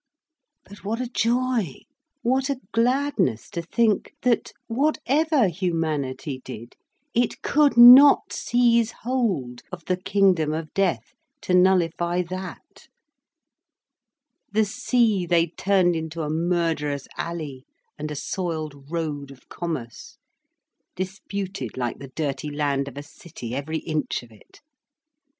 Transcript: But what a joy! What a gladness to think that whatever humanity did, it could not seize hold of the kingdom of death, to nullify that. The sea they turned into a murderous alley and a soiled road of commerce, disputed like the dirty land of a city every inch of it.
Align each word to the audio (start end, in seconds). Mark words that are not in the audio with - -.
But 0.65 0.83
what 0.83 0.99
a 0.99 1.05
joy! 1.07 1.81
What 2.23 2.49
a 2.49 2.59
gladness 2.71 3.51
to 3.51 3.61
think 3.61 4.15
that 4.23 4.51
whatever 4.65 5.47
humanity 5.47 6.41
did, 6.43 6.75
it 7.13 7.43
could 7.43 7.77
not 7.77 8.33
seize 8.33 8.89
hold 9.03 9.61
of 9.71 9.85
the 9.85 9.97
kingdom 9.97 10.53
of 10.53 10.73
death, 10.73 11.13
to 11.41 11.53
nullify 11.53 12.23
that. 12.23 12.87
The 14.51 14.65
sea 14.65 15.27
they 15.27 15.45
turned 15.55 15.95
into 15.95 16.23
a 16.23 16.31
murderous 16.31 17.07
alley 17.15 17.67
and 17.95 18.09
a 18.09 18.15
soiled 18.15 18.89
road 18.89 19.29
of 19.29 19.49
commerce, 19.49 20.17
disputed 20.95 21.77
like 21.77 21.99
the 21.99 22.09
dirty 22.15 22.49
land 22.49 22.87
of 22.87 22.97
a 22.97 23.03
city 23.03 23.53
every 23.53 23.77
inch 23.77 24.23
of 24.23 24.31
it. 24.31 24.61